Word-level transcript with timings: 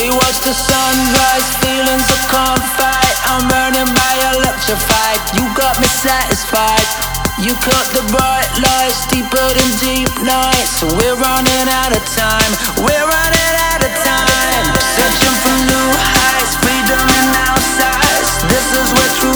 We 0.00 0.08
watch 0.08 0.40
the 0.40 0.56
sunrise, 0.56 1.44
feelings 1.60 2.08
can't 2.32 2.64
fight. 2.80 3.16
I'm 3.28 3.44
burning 3.52 3.92
by 3.92 4.32
electrified. 4.32 5.20
You 5.36 5.44
got 5.52 5.76
me 5.76 5.92
satisfied. 5.92 6.88
You 7.36 7.52
cut 7.60 7.84
the 7.92 8.00
bright 8.08 8.48
lights 8.64 9.04
deeper 9.12 9.44
than 9.52 9.68
deep 9.76 10.08
nights. 10.24 10.80
So 10.80 10.88
we're 10.96 11.20
running 11.20 11.68
out 11.68 11.92
of 11.92 12.00
time. 12.16 12.52
We're 12.80 13.08
running 13.12 13.54
out 13.68 13.84
of 13.84 13.92
time. 14.00 14.64
Searching 14.96 15.36
for 15.44 15.56
new 15.68 15.88
heights, 16.16 16.56
freedom 16.64 17.04
in 17.04 17.28
our 17.36 17.60
sights. 17.60 18.40
This 18.48 18.72
is 18.80 18.88
where 18.96 19.12
true 19.20 19.29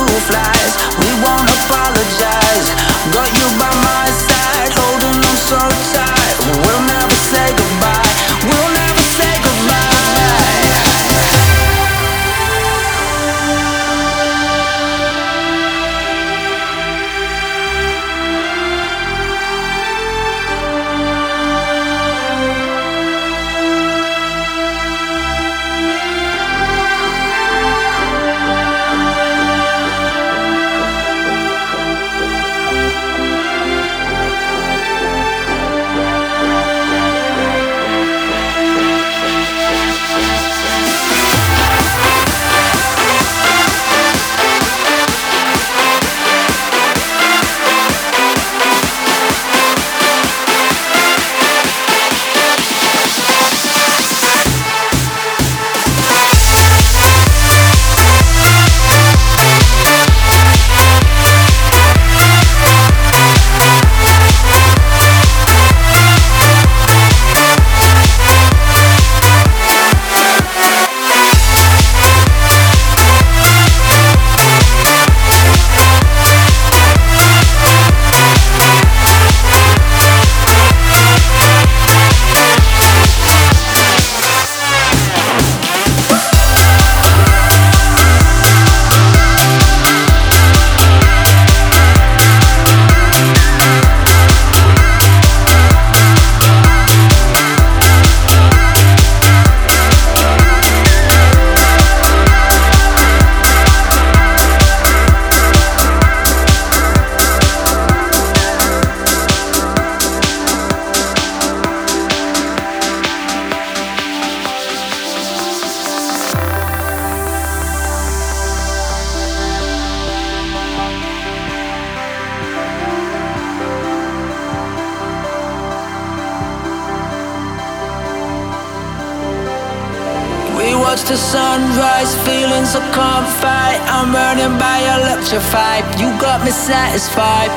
Watch 130.94 131.08
the 131.08 131.16
sunrise, 131.16 132.14
feelings 132.22 132.76
I 132.76 132.78
can't 132.94 133.26
fight. 133.42 133.82
I'm 133.90 134.14
burning 134.14 134.56
by 134.60 134.78
electrified. 134.94 135.82
You 135.98 136.06
got 136.22 136.44
me 136.44 136.52
satisfied. 136.52 137.50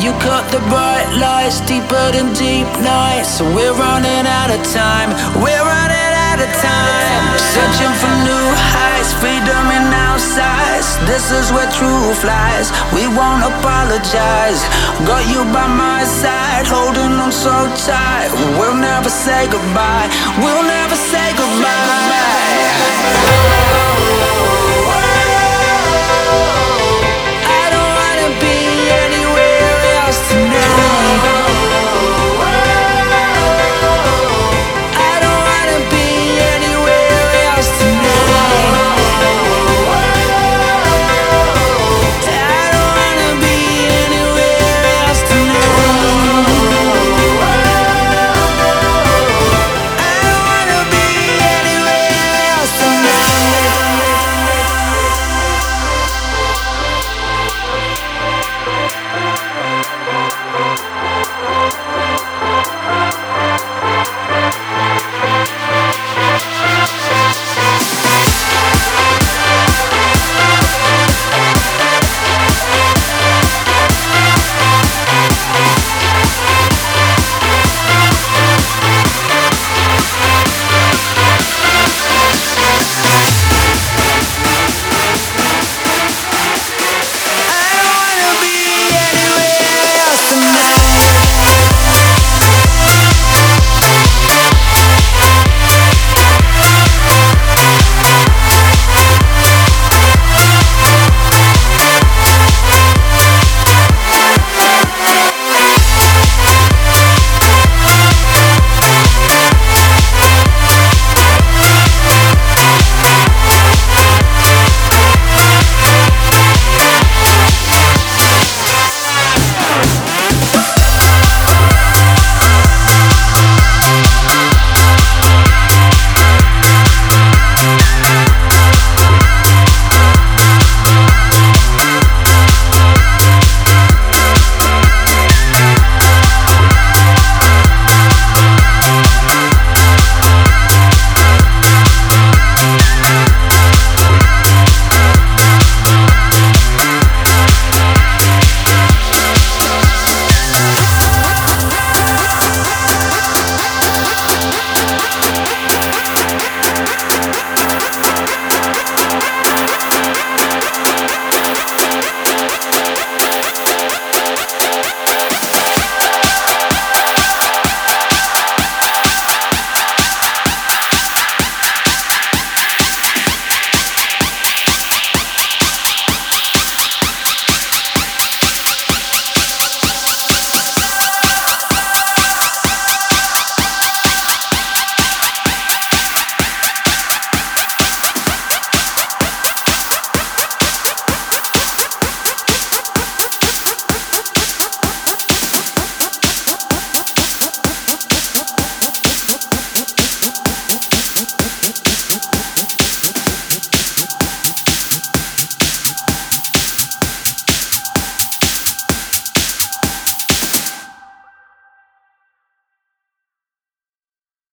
You 0.00 0.12
cut 0.24 0.50
the 0.50 0.56
bright 0.72 1.04
lights 1.20 1.60
deeper 1.68 2.06
than 2.16 2.32
deep 2.32 2.64
nights. 2.80 3.28
So 3.28 3.44
we're 3.44 3.76
running 3.76 4.24
out 4.24 4.48
of 4.48 4.64
time. 4.72 5.10
We're 5.36 5.66
running 5.68 6.07
at 6.38 6.46
a 6.46 6.50
time. 6.62 7.38
Searching 7.54 7.94
for 7.98 8.12
new 8.22 8.46
heights, 8.70 9.12
freedom 9.18 9.64
in 9.74 9.90
our 9.90 10.18
sights. 10.18 10.96
This 11.10 11.30
is 11.30 11.50
where 11.52 11.70
truth 11.70 12.22
lies. 12.24 12.70
We 12.94 13.06
won't 13.08 13.42
apologize. 13.42 14.62
Got 15.06 15.26
you 15.26 15.42
by 15.52 15.66
my 15.66 16.04
side, 16.04 16.66
holding 16.66 17.18
on 17.18 17.32
so 17.32 17.54
tight. 17.86 18.30
We'll 18.58 18.78
never 18.78 19.10
say 19.10 19.48
goodbye. 19.50 20.08
We'll 20.38 20.62
never 20.62 20.96
say 20.96 21.34
goodbye. 21.34 21.98